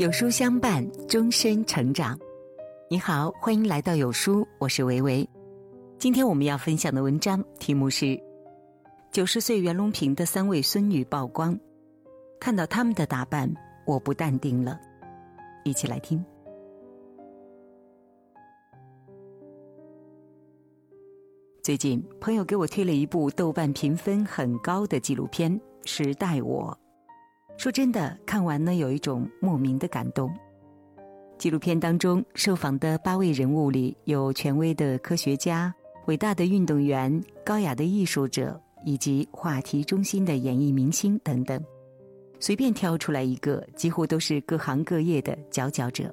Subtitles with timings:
[0.00, 2.18] 有书相伴，终身成长。
[2.88, 5.28] 你好，欢迎来到有书，我是维维。
[5.98, 8.06] 今天我们要分享的文章题目是
[9.12, 11.54] 《九十岁袁隆平的三位孙女曝光》，
[12.40, 13.52] 看到他们的打扮，
[13.84, 14.80] 我不淡定了。
[15.64, 16.24] 一起来听。
[21.62, 25.52] 最近，朋友给我推了一部豆瓣评分很高的纪录片
[25.84, 26.74] 《时代我》。
[27.60, 30.34] 说真的，看完呢有一种莫名的感动。
[31.36, 35.70] 纪录片当中受访的八位人物里，有权威的科学家、
[36.06, 41.62] 伟大的运动员、高雅的艺术者，以及话题中心的演艺明星等等。
[42.38, 46.10] 随便挑出来一个，几乎都是各行各业的佼佼者。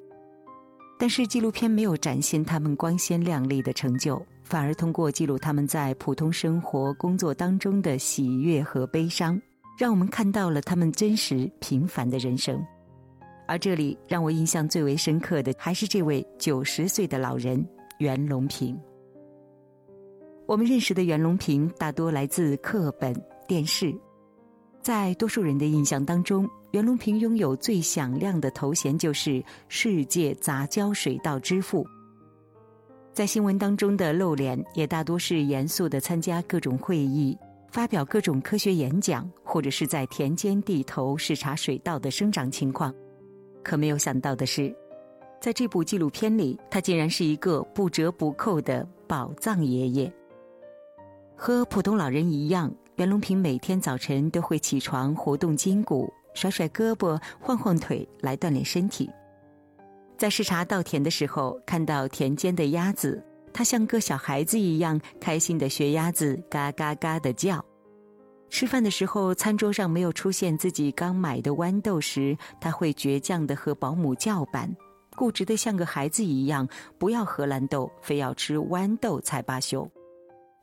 [1.00, 9.42] 但是纪录片没有展现他们光鲜亮丽的成就，反而通过记录他们在普通生活、工作当中的喜悦和悲伤。
[9.78, 12.60] 让我们看到了他们真实平凡的人生，
[13.48, 17.64] 而这里让我印象最为深刻的还是这位九十岁的老人
[18.00, 18.76] 袁隆平。
[20.48, 23.14] 我们认识的袁隆平大多来自课本、
[23.48, 23.96] 电视，
[24.82, 31.86] 在多数人的印象当中，袁隆平拥有最响亮的头衔就是“世界杂交水稻之父”。
[33.14, 37.38] 在新闻当中的露脸也大多是严肃的参加各种会议。
[37.70, 42.94] 发表各种科学演讲，或者是在田间地头视察水稻的生长情况。
[43.64, 44.74] 可没有想到的是，
[45.42, 50.12] 在这部纪录片里，他竟然是一个不折不扣的宝藏爷爷。
[51.36, 59.10] 和普通老人一样，袁隆平每天早晨都会起床活动筋骨，甩甩胳膊，晃晃腿来锻炼身体。
[60.18, 63.24] 在视察稻田的时候，看到田间的鸭子。
[63.58, 67.66] 他像个小孩子一样开心的学鸭子嘎嘎嘎的叫。
[68.52, 74.72] 吃饭的时候，餐桌上没有出现自己刚买的豌豆时，他会倔强的和保姆叫板，
[75.16, 79.90] 固执的像个孩子一样，不要荷兰豆，非要吃豌豆才罢休。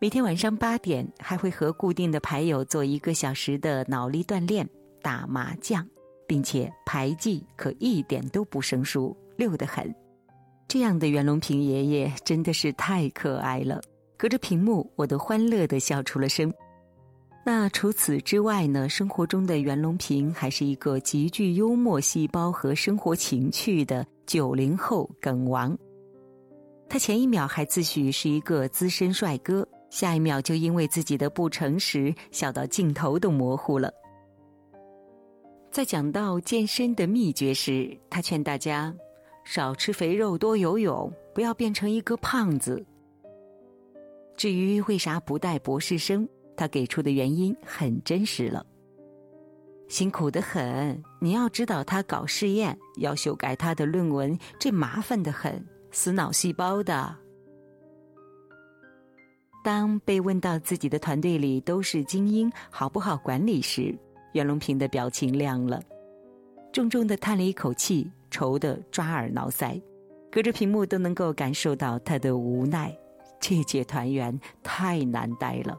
[0.00, 4.64] 每天晚上八点，还会和固定的牌友做一个小时的脑力锻炼，
[5.02, 5.84] 打麻将，
[6.28, 9.92] 并且牌技可一点都不生疏，溜得很。
[10.66, 13.80] 这样的袁隆平爷爷真的是太可爱了，
[14.16, 16.52] 隔着屏幕我都欢乐的笑出了声。
[17.46, 18.88] 那除此之外呢？
[18.88, 25.76] 生活中的袁隆平还是一个极具幽默细胞和生活情趣的九零后梗王。
[26.88, 33.92] 他前一秒还自诩是一个资深帅哥，下一秒就因为自己的不诚实笑到镜头都模糊了。
[35.70, 38.94] 在讲到健身的秘诀时，他劝大家。
[39.44, 42.84] 少吃肥肉，多游泳，不要变成一个胖子。
[44.36, 48.64] 至于为啥不带博士生，他给出的原因很真实了。
[49.86, 57.14] 辛苦的很，你要指导他搞试验，要修改他的论文，这麻烦的很，死脑细胞的。
[59.62, 63.96] 当被问到自己的团队里都是精英，好不好管理时，
[64.32, 65.80] 袁隆平的表情亮了，
[66.72, 68.10] 重重的叹了一口气。
[68.34, 69.80] 愁得抓耳挠腮，
[70.28, 72.92] 隔着屏幕都能够感受到他的无奈。
[73.38, 75.78] 这届团员太难待了。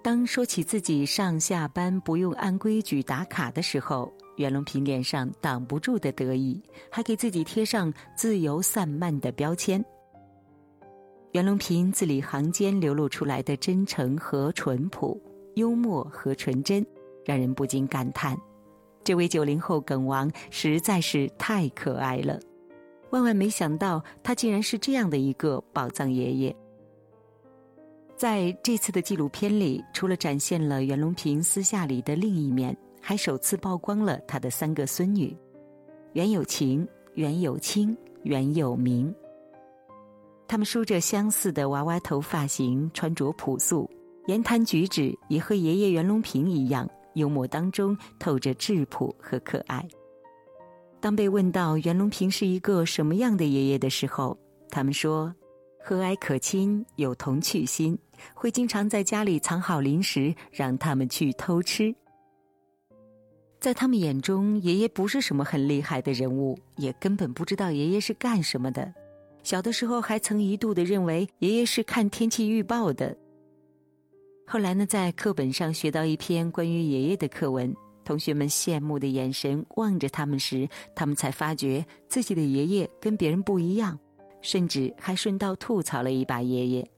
[0.00, 9.84] 当说起自己上下班不用按规矩打卡的时候，袁隆平脸上挡不住的得意，还给自己贴上自由散漫的标签。
[11.32, 15.20] 袁隆平字里行间流露出来的真诚和淳朴，
[15.56, 16.86] 幽默和纯真，
[17.24, 18.38] 让人不禁感叹。
[19.08, 22.38] 这位九零后梗王实在是太可爱了，
[23.08, 26.54] 万万没想到他竟然是这样的一个宝藏爷爷。
[28.18, 35.34] 在这次的纪录片里，除了展现了袁隆平私下里的另一面，还首次曝光了他的三个孙女：
[36.12, 39.10] 袁有情、袁有清、袁有明。
[40.46, 43.88] 他们梳着相似的娃娃头发型，穿着朴素，
[44.26, 46.86] 言谈举止也和爷爷袁隆平一样。
[47.18, 49.86] 幽默当中透着质朴和可爱。
[51.00, 54.36] 当被问到袁隆平是一个什么样的爷爷的时候，
[54.70, 55.32] 他们说：
[55.78, 57.96] 和蔼可亲，有童趣心，
[58.34, 61.94] 会经常在家里藏好零食，让他们去偷吃。
[63.60, 68.92] 在他们眼中，爷爷不是什么很厉害的人物，也根本不知道爷爷是干什么的。
[69.42, 73.16] 小的时候还曾一度的认为爷爷是看天气预报的。
[74.50, 77.70] 后来呢，在课本上学到一篇关于爷爷的课文，
[78.02, 83.98] 同学们羡慕的眼神望着他们时，他们才发觉自己的爷爷跟别人不一样，
[84.40, 86.90] 甚至还顺道吐槽了一把爷爷。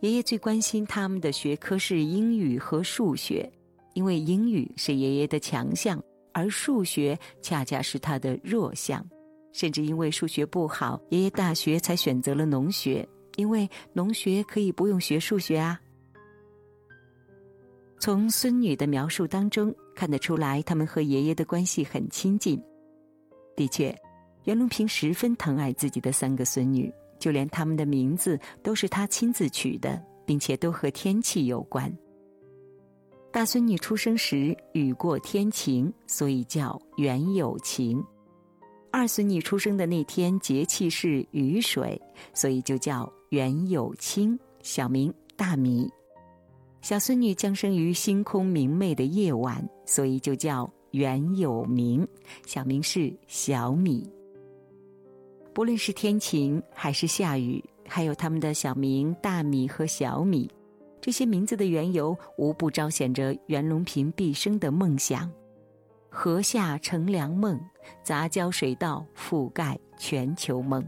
[0.00, 3.46] 爷爷最关心他们的学科是英语和数学，
[3.92, 6.02] 因为英语是爷爷的强项，
[6.32, 9.06] 而数学恰恰是他的弱项。
[9.52, 13.06] 甚至因为数学不好，爷爷大学才选择了农学，
[13.36, 15.78] 因为农学可以不用学数学啊。
[18.04, 22.62] 从孙女的描述当中看得出来，他们和爷爷的关系很亲近。
[23.56, 23.98] 的确，
[24.44, 31.90] 袁隆平十分疼爱自己的三个孙女，就连他们的名字都是他亲自取的，并且都和天气有关。
[33.32, 38.04] 大孙女出生时雨过天晴，所以叫袁有晴。
[38.92, 41.98] 二孙女出生的那天节气是雨水，
[42.34, 45.90] 所以就叫袁有清，小名大米。
[46.84, 52.06] 小孙女降生于星空明媚的夜晚，所以就叫袁有明，
[52.44, 54.06] 小名是小米。
[55.54, 60.46] 不论是天晴还是下雨，还有他们的小名大米和小米，
[61.00, 65.32] 这些名字的缘由，无不彰显着袁隆平毕生的梦想。
[66.10, 67.58] 河下乘凉梦，
[68.02, 70.86] 杂交水稻覆盖全球梦。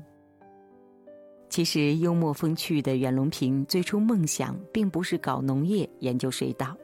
[1.48, 6.76] 其实幽默风趣的袁隆平最初梦想并不是搞农业、研究水稻。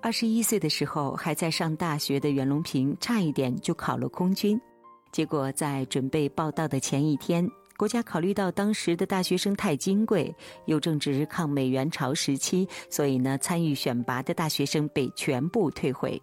[0.00, 4.60] 二十一岁的时候，还在上大学的袁隆平差一点就考了空军，
[5.12, 10.34] 结果在准备报到的前一天，国家考虑到当时的大学生太金贵，
[10.66, 16.20] 又正值抗美援朝时期，所以呢，参与选拔的大学生被全部退回。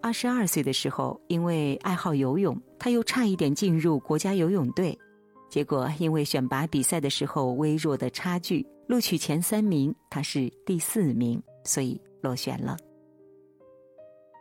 [0.00, 4.96] 二十二岁的时候，因为爱好游泳，他又差一点进入国家游泳队，
[5.54, 12.76] 结果因为选拔比赛的时候微弱的差距，录取前三名他是第四名，所以落选了。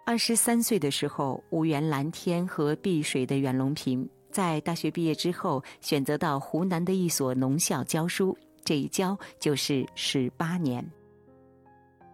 [0.07, 8.35] 二十三岁的时候，无缘蓝天和碧水的袁隆平，在大学毕业之后，选择到湖南的一所农校教书，
[8.65, 10.83] 这一教就是十八年。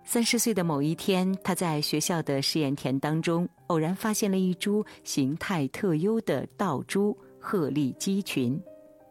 [0.04, 8.62] 三十岁的某一天，他在学校的试验田当中偶然发现了一株形态特优的稻株鹤立鸡群，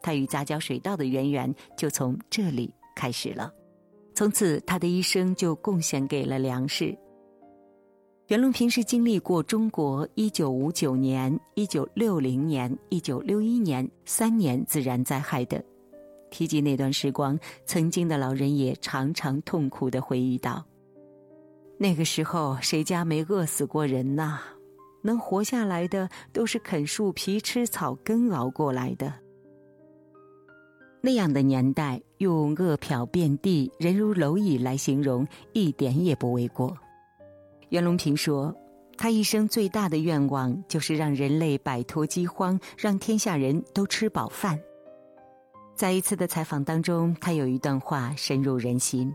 [0.03, 3.53] 他与杂交水稻的渊源就从这里开始了。
[4.15, 6.97] 从此，他的一生就贡献给了粮食。
[8.27, 15.65] 袁隆平是经历过中国一九五九年、一九六零年、一九六一年三年自然灾害的。
[16.31, 20.63] 提及那段时光，曾经的老人也常常痛苦的回忆道。
[21.79, 24.41] 那个时候，谁家没饿死过人呐？
[25.01, 29.15] 能活下来的都是啃树皮、吃草根熬过来的。
[31.01, 36.77] 那样的年代，用“饿殍遍地，人如蝼蚁”来形容，一点也不为过。
[37.69, 38.55] 袁隆平说
[38.99, 44.59] ：“他一生最大的愿望，就是让人类摆脱饥荒，让天下人都吃饱饭。”
[45.77, 49.15] 在一次的采访当中，他有一段话深入人心。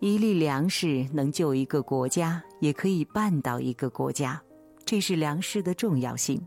[0.00, 4.42] 一粒粮食能救一个国家，也可以绊倒一个国家，
[4.84, 6.38] 这是粮食的重要性。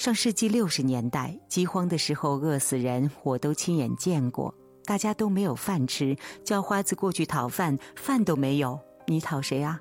[0.00, 4.54] 上世纪六十年代饥荒的时候，饿死人我都亲眼见过，
[4.86, 9.78] 大家都没有饭吃，叫花子过去讨饭，饭都没有，你讨谁啊？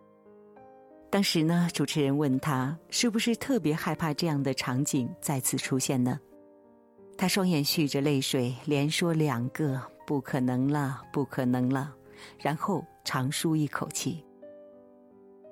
[1.09, 6.19] 当时呢，主持人问他是不是特别害怕这样的场景再次出现呢？
[7.17, 11.95] 他双眼蓄着泪水，连说两个不可能了，不可能了。
[12.37, 14.25] 然后长舒一口气。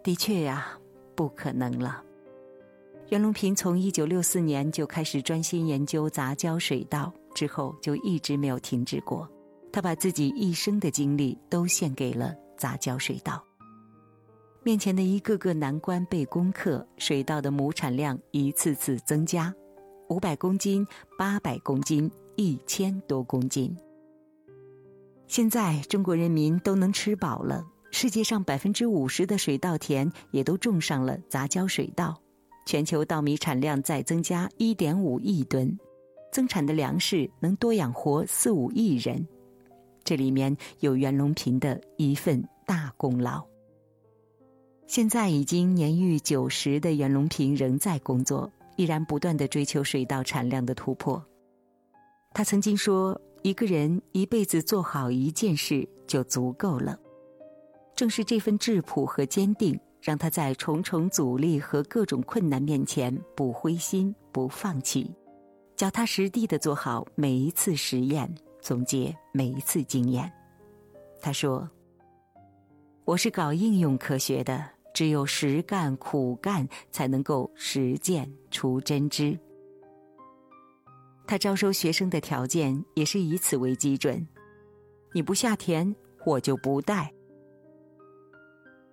[0.04, 0.78] 的确呀，
[1.16, 2.04] 不可能了。
[3.10, 9.26] 袁隆平从一九六四年就开始专心研究杂交水稻，之后就一直没有停止过。
[9.72, 13.42] 他把自己一生的精力都献给了杂交水稻。
[14.62, 19.54] 面前的一个个难关被攻克，水稻的亩产量一次次增加，
[20.10, 20.86] 五百公斤、
[21.18, 23.74] 八百公斤、一千多公斤。
[25.28, 32.20] 现在中国人民都能吃饱了，世界上百分之五十的水稻田也都种上了杂交水稻，
[32.68, 35.76] 全球稻米产量再增加一点五亿吨，
[36.34, 39.26] 增产的粮食能多养活四五亿人，
[40.04, 43.42] 这里面有袁隆平的一份大功劳。
[44.86, 51.26] 现在已经年逾九十的袁隆平仍在工作，依然不断的追求水稻产量的突破。
[52.34, 53.20] 他曾经说。
[53.44, 57.00] 一个人一辈子做好一件事就足够了。
[57.96, 65.14] 正是这份质朴和坚定，让他在重重阻力和各种困难面前不灰心、不放弃，
[65.76, 70.32] 脚踏实地的做好每一次实验，总结每一次经验。
[71.22, 71.70] 他说
[73.06, 74.64] ：“我是搞应用科学的，
[74.94, 79.38] 只有实干苦干，才能够实践出真知。”
[81.26, 84.26] 他招收学生的条件也是以此为基准，
[85.14, 85.94] 你不下田，
[86.26, 87.12] 我就不带。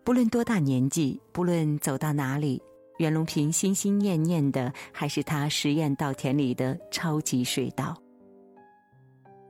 [0.04, 2.62] 不论多大年纪，不论走到哪里，
[2.98, 7.96] 袁隆平心心念念的还是他实验稻田里的超级水稻。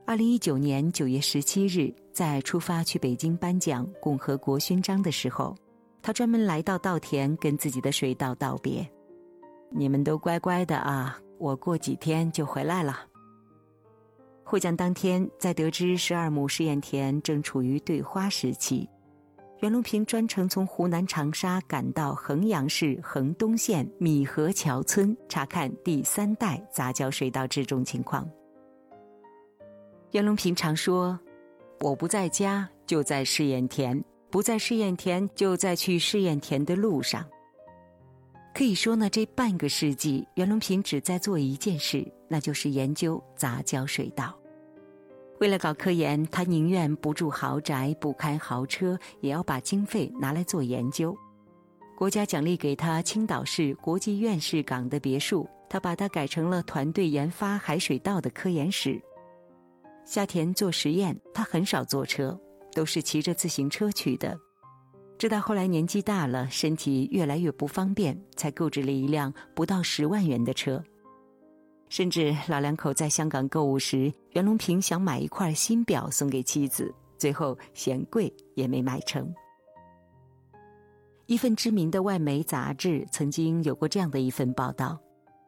[0.05, 5.53] 二零一九年九月十七日，在出发去北京颁奖共和国勋章的时候，
[6.01, 8.89] 他专门来到稻田跟自己的水稻道别
[9.69, 13.01] ：“你们都乖乖的啊，我过几天就回来了。”
[14.45, 18.87] 获奖当天，在得知十二亩试验田正处于对花时期。
[19.65, 28.29] 袁隆平专程从湖南长沙赶到衡阳市衡东县米河桥村查看第三代杂交水稻植种情况。
[30.11, 31.19] 袁隆平常说
[31.81, 37.25] ：“我不在家，就在试验田；不在试验田，就在去试验田的路上。”
[38.53, 44.37] 可以说呢，这半个世纪，袁隆平只在做一件事，那就是研究杂交水稻。
[45.39, 51.15] 为了搞科研，他宁愿不住豪宅、不开豪车，也要把经费拿来做研究。
[51.97, 59.01] 国家奖励给他青岛市国际院士港的别墅，他把它改成了团队研发海水稻的科研室。
[60.05, 62.39] 夏田做实验，他很少坐车，
[62.73, 64.37] 都是骑着自行车去的。
[65.17, 70.83] 直到后来年纪大了，身体越来越不方便，才购置了一辆不到十万元的车。
[71.87, 79.33] 甚至老两口在香港购物时，袁隆平想买一块新表送给妻子，最后嫌贵也没买成。
[81.27, 84.99] 一份知名的外媒杂志曾经有过这样的一份报道：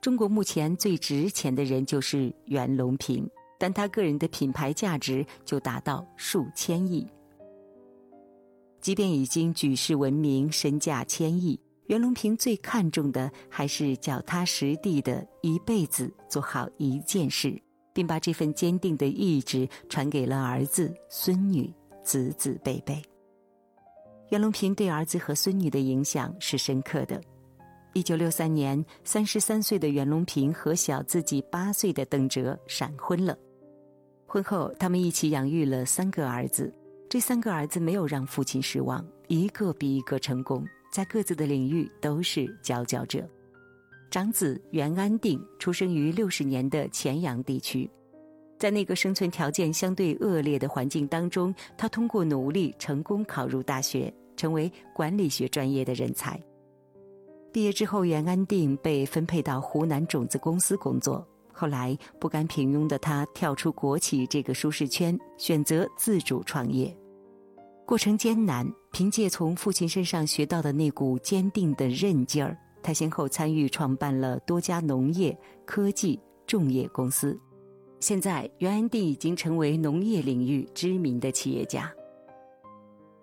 [0.01, 3.29] 中国目前最值钱的人就是袁隆平，
[3.59, 7.05] 但他个人的品牌价值就达到数千亿。
[8.79, 11.59] 即便已经举世闻名，身价千亿。
[11.87, 17.59] 袁隆平最看重的还是脚踏实地的一辈子做好一件事，
[17.93, 23.01] 并把这份坚定的意志传给了儿子、孙女、子子辈辈。
[24.29, 27.21] 袁隆平对儿子和孙女的影响是深刻的。
[27.93, 33.35] 一九六三年，三十三岁的袁隆平和小自己八岁的邓哲闪婚了。
[34.27, 36.71] 婚后，他们一起养育了三个儿子。
[37.09, 40.67] 这三个儿子没有让父亲失望，一个比一个成功。
[40.97, 43.23] 在各自的领域都是佼佼者。
[44.09, 47.87] 长子袁安定出生于六十年的乾阳地区，
[48.57, 56.41] 在那个生存条件相对恶劣的环境当中，他通过努力成功考入大学，成为管理学专业的人才。
[57.53, 61.23] 毕业之后，袁安定被分配到湖南种子公司工作。
[61.53, 66.91] 后来不甘平庸的他跳出国企这个舒适圈，选择自主创业。
[67.87, 77.39] 过程艰难，凭借从父亲身上学到的那股坚定的韧劲儿，他先后参与创办了多家农业、科技、重业公司。
[78.01, 81.89] 现在，袁安定已经成为农业领域知名的企业家。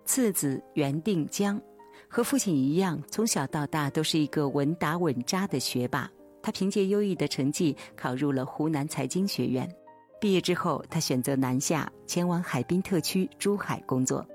[0.03, 1.61] 次子袁定江，
[2.07, 6.09] 和父亲一样，从小到大都是一个稳打稳扎的学霸。
[6.41, 9.71] 他凭借优异的成绩考入了湖南财经学院。
[10.19, 14.25] 毕业之后，他选择南下，前往海滨特区珠海工作。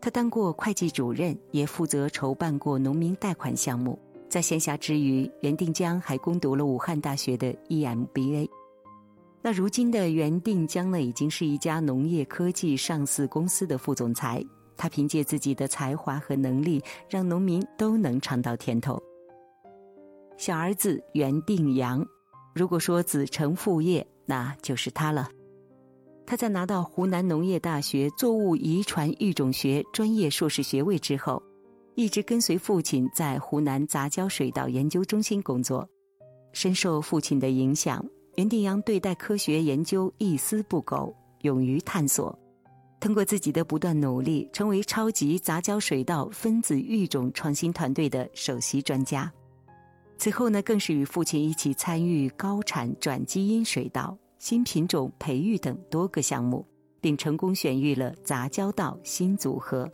[0.00, 3.98] 他当过会计主任，也负责筹办过农民贷款项目。
[4.28, 8.48] 在闲暇之余，袁定江还攻读了武汉大学的 EMBA。
[9.42, 14.44] 那如今的袁定江呢，已经是一家农业科技上市公司的副总裁。
[14.76, 18.98] 他凭借自己的才华和能力，让农民都能尝到甜头。
[20.38, 22.06] 小儿子袁定阳，
[22.54, 25.28] 如果说子承父业，那就是他了。
[26.30, 31.42] 他在拿到湖南农业大学作物遗传育种学专业硕士学位之后，
[31.96, 35.84] 一直跟随父亲在湖南杂交水稻研究中心工作。
[36.52, 38.06] 深受父亲的影响，
[38.36, 42.38] 袁定阳对待科学研究一丝不苟，勇于探索。
[43.00, 49.28] 通过自己的不断努力，成为超级杂交水稻分子育种创新团队的首席专家。
[50.16, 54.16] 此后呢，更是与父亲一起参与高产转基因水稻。
[54.40, 56.66] 新品种培育等多个项目，
[56.98, 59.86] 并成功选育了杂交稻新组合。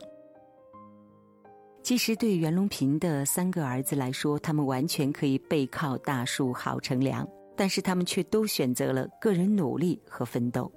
[1.83, 7.27] 其实，对袁隆平的三个儿子来说，他们完全可以背靠大树好乘凉，
[7.57, 10.71] 但是他们却都选择了个人努力和奋斗。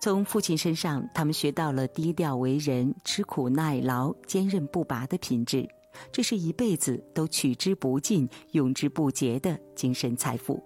[0.00, 5.64] 从父亲身上，他们学到了低调为人、吃苦耐劳、坚韧不拔的品质，
[6.10, 10.60] 这是一辈子都取之不尽、用之不竭的精神财富。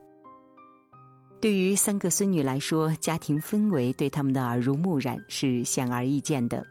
[1.43, 6.65] 对于三个孙女来说，家庭氛围对他们的耳濡目染是显而易见的。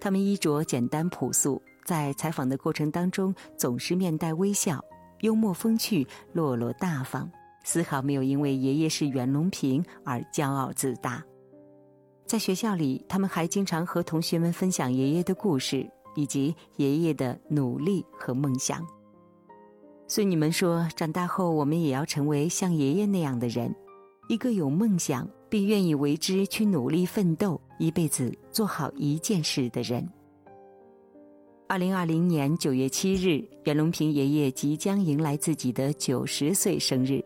[0.00, 4.84] 他们衣着简单朴素，在采访的过程当中总是面带微笑，
[5.20, 7.30] 幽默风趣，落落大方，
[7.62, 11.22] 丝毫没有因为爷爷是袁隆平而骄傲自大。
[12.26, 18.84] 在学校里，他们还经常和同学们分享爷爷的故事，以及爷爷的努力和梦想。
[20.08, 23.72] 孙女们说，长大后我们也要成为像爷爷那样的人，
[24.28, 30.08] 一个有梦想并愿意为之去努力奋斗，一辈子做好一件事的人。
[31.66, 37.22] 二零二零年九月七日，袁隆平爷爷即将迎来自己的九十岁生日。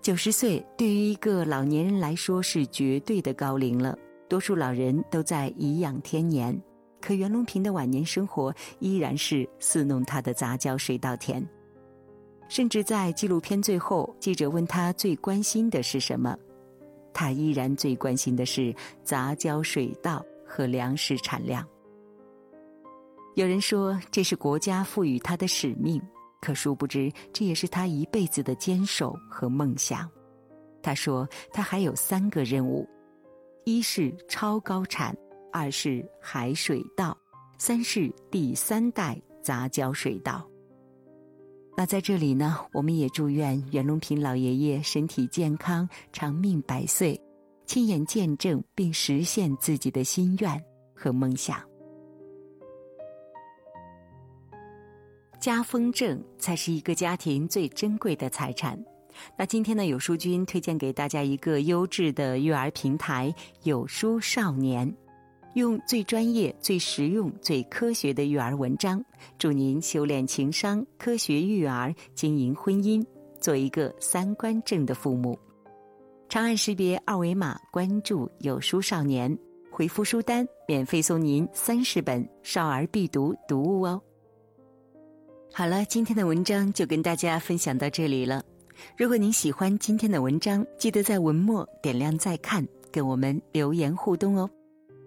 [0.00, 3.96] 九十岁对于一个老年人来说是绝对的高龄了，
[4.28, 6.58] 多数老人都在颐养天年，
[7.00, 11.46] 可袁隆平的晚年生活依然是似弄他的杂交水稻田。
[12.54, 16.38] 甚至在纪录片最后，记者问他最关心的是什么，
[17.12, 21.66] 他依然最关心的是杂交水稻和粮食产量。
[23.34, 26.00] 有人说这是国家赋予他的使命，
[26.40, 30.08] 可殊不知这也是他一辈子的坚守和梦想。
[30.80, 32.88] 他说他还有三个任务：
[33.64, 35.12] 一是超高产，
[35.52, 37.18] 二是海水稻，
[37.58, 40.48] 三是第三代杂交水稻。
[41.76, 47.20] 那在这里呢，我们也祝愿袁隆平老爷爷身体健康、长命百岁，
[47.66, 50.64] 亲眼见证并实现自己的心愿
[50.94, 51.60] 和梦想。
[55.40, 58.82] 家风正才是一个家庭最珍贵的财产。
[59.36, 64.90] 那今天呢，有书君推荐给大家一个优质的育儿平台——有书少年，
[65.54, 69.02] 用最专业、最实用、最科学的育儿文章，
[69.38, 73.04] 助您修炼情商、科学育儿、经营婚姻，
[73.40, 75.38] 做一个三观正的父母。
[76.28, 79.36] 长按识别二维码关注有书少年，
[79.70, 84.02] 回复书单，免费送您三十本少儿必读读物哦。
[85.52, 88.42] 好了，今天的文章就跟大家分享到这里了。
[88.98, 94.50] 如果您喜欢今天的文章，记得在文末点亮再看，跟我们留言互动哦。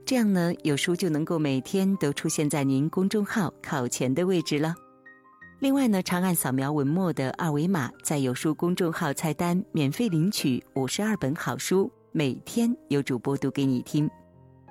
[0.08, 4.74] 这样呢，有书就能够每天都出现在您公众号靠前的位置了。
[5.60, 14.10] 另外呢，长按扫描文末的二维码，在有书公众号菜单免费领取五十二本好书，每天有主播读给你听。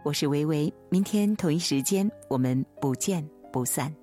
[0.02, 3.22] 我是维维，明天同一时间我们不见
[3.52, 3.94] 不散。